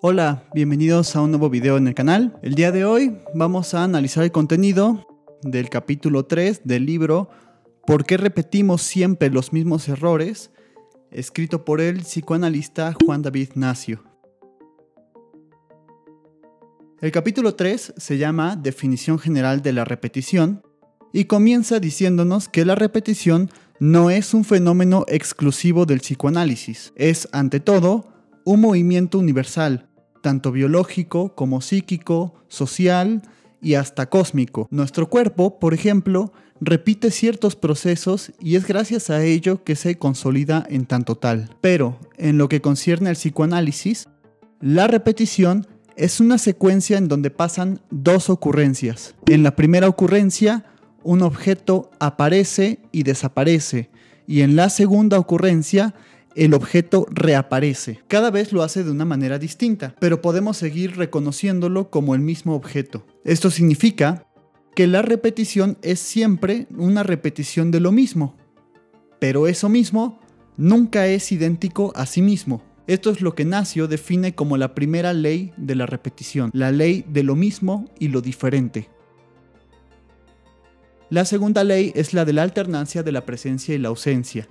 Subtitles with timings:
[0.00, 2.38] Hola, bienvenidos a un nuevo video en el canal.
[2.40, 5.04] El día de hoy vamos a analizar el contenido
[5.42, 7.30] del capítulo 3 del libro
[7.84, 10.52] ¿Por qué repetimos siempre los mismos errores?
[11.10, 14.04] escrito por el psicoanalista Juan David Nacio.
[17.00, 20.62] El capítulo 3 se llama Definición General de la Repetición
[21.12, 27.58] y comienza diciéndonos que la repetición no es un fenómeno exclusivo del psicoanálisis, es ante
[27.58, 28.06] todo
[28.44, 29.87] un movimiento universal,
[30.20, 33.22] tanto biológico como psíquico, social
[33.60, 34.68] y hasta cósmico.
[34.70, 40.66] Nuestro cuerpo, por ejemplo, repite ciertos procesos y es gracias a ello que se consolida
[40.68, 41.50] en tanto tal.
[41.60, 44.08] Pero, en lo que concierne al psicoanálisis,
[44.60, 49.14] la repetición es una secuencia en donde pasan dos ocurrencias.
[49.26, 50.64] En la primera ocurrencia,
[51.02, 53.90] un objeto aparece y desaparece,
[54.26, 55.94] y en la segunda ocurrencia,
[56.38, 58.00] el objeto reaparece.
[58.06, 62.54] Cada vez lo hace de una manera distinta, pero podemos seguir reconociéndolo como el mismo
[62.54, 63.04] objeto.
[63.24, 64.26] Esto significa
[64.74, 68.36] que la repetición es siempre una repetición de lo mismo,
[69.18, 70.20] pero eso mismo
[70.56, 72.62] nunca es idéntico a sí mismo.
[72.86, 77.04] Esto es lo que Nacio define como la primera ley de la repetición, la ley
[77.08, 78.88] de lo mismo y lo diferente.
[81.10, 84.48] La segunda ley es la de la alternancia de la presencia y la ausencia.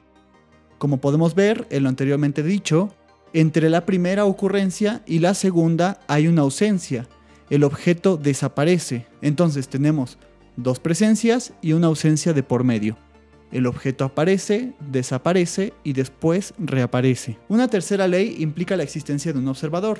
[0.77, 2.93] Como podemos ver en lo anteriormente dicho,
[3.33, 7.07] entre la primera ocurrencia y la segunda hay una ausencia.
[7.49, 9.07] El objeto desaparece.
[9.21, 10.17] Entonces tenemos
[10.55, 12.97] dos presencias y una ausencia de por medio.
[13.51, 17.37] El objeto aparece, desaparece y después reaparece.
[17.47, 19.99] Una tercera ley implica la existencia de un observador,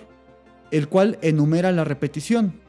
[0.72, 2.59] el cual enumera la repetición,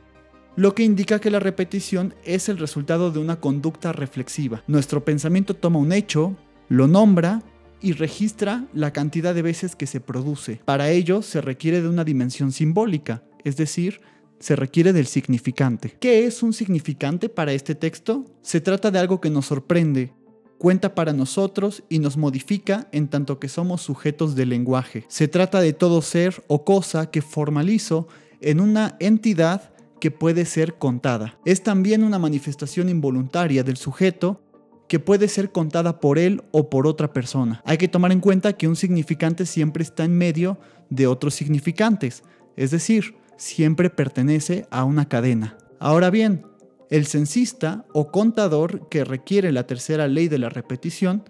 [0.54, 4.62] lo que indica que la repetición es el resultado de una conducta reflexiva.
[4.66, 6.36] Nuestro pensamiento toma un hecho,
[6.68, 7.42] lo nombra
[7.80, 10.60] y registra la cantidad de veces que se produce.
[10.64, 14.00] Para ello se requiere de una dimensión simbólica, es decir,
[14.40, 15.96] se requiere del significante.
[16.00, 18.24] ¿Qué es un significante para este texto?
[18.42, 20.12] Se trata de algo que nos sorprende,
[20.58, 25.04] cuenta para nosotros y nos modifica en tanto que somos sujetos del lenguaje.
[25.08, 28.08] Se trata de todo ser o cosa que formalizo
[28.40, 31.38] en una entidad que puede ser contada.
[31.44, 34.40] Es también una manifestación involuntaria del sujeto
[34.88, 37.62] que puede ser contada por él o por otra persona.
[37.64, 40.58] Hay que tomar en cuenta que un significante siempre está en medio
[40.90, 42.22] de otros significantes,
[42.56, 45.56] es decir, siempre pertenece a una cadena.
[45.78, 46.44] Ahora bien,
[46.90, 51.22] el censista o contador que requiere la tercera ley de la repetición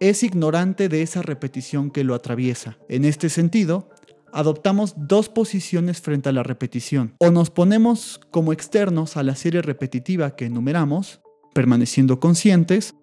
[0.00, 2.78] es ignorante de esa repetición que lo atraviesa.
[2.88, 3.88] En este sentido,
[4.32, 7.14] adoptamos dos posiciones frente a la repetición.
[7.18, 11.21] O nos ponemos como externos a la serie repetitiva que enumeramos,
[11.52, 12.94] permaneciendo conscientes,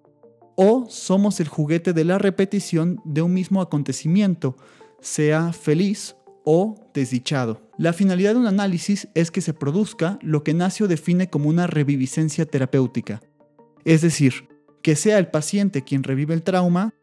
[0.55, 4.57] o somos el juguete de la repetición de un mismo acontecimiento,
[4.99, 7.61] sea feliz o desdichado.
[7.77, 11.67] La finalidad de un análisis es que se produzca lo que Nacio define como una
[11.67, 13.21] reviviscencia terapéutica,
[13.85, 14.49] es decir,
[14.81, 16.93] que sea el paciente quien revive el trauma,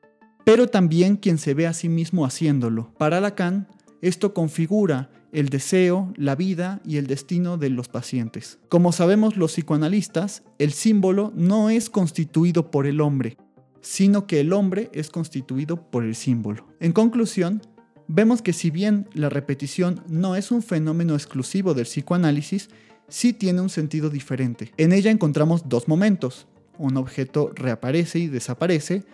[0.45, 2.93] pero también quien se ve a sí mismo haciéndolo.
[2.99, 3.69] Para Lacan,
[4.03, 8.59] esto configura el deseo, la vida y el destino de los pacientes.
[8.71, 13.37] Como sabemos los psicoanalistas, el símbolo no es constituido por el hombre,
[13.83, 16.67] sino que el hombre es constituido por el símbolo.
[16.81, 17.61] En conclusión,
[18.09, 22.71] vemos que si bien la repetición no es un fenómeno exclusivo del psicoanálisis,
[23.09, 24.73] sí tiene un sentido diferente.
[24.79, 26.47] En ella encontramos dos momentos.
[26.79, 29.05] Un objeto reaparece y desaparece,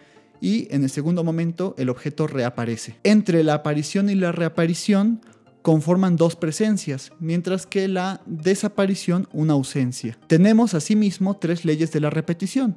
[0.40, 2.96] y en el segundo momento el objeto reaparece.
[3.02, 5.20] Entre la aparición y la reaparición
[5.62, 10.18] conforman dos presencias, mientras que la desaparición una ausencia.
[10.26, 12.76] Tenemos asimismo tres leyes de la repetición.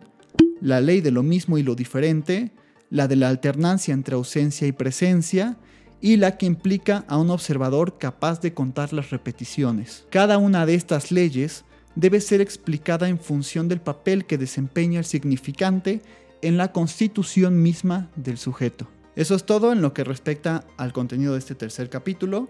[0.61, 2.53] La ley de lo mismo y lo diferente,
[2.89, 5.57] la de la alternancia entre ausencia y presencia,
[6.01, 10.05] y la que implica a un observador capaz de contar las repeticiones.
[10.11, 15.05] Cada una de estas leyes debe ser explicada en función del papel que desempeña el
[15.05, 16.01] significante
[16.41, 18.87] en la constitución misma del sujeto.
[19.15, 22.49] Eso es todo en lo que respecta al contenido de este tercer capítulo.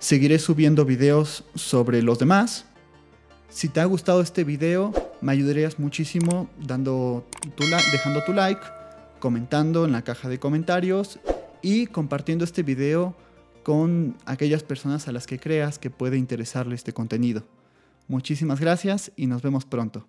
[0.00, 2.64] Seguiré subiendo videos sobre los demás.
[3.50, 8.62] Si te ha gustado este video, me ayudarías muchísimo dando tu dejando tu like,
[9.18, 11.20] comentando en la caja de comentarios
[11.60, 13.14] y compartiendo este video
[13.62, 17.44] con aquellas personas a las que creas que puede interesarle este contenido.
[18.08, 20.08] Muchísimas gracias y nos vemos pronto.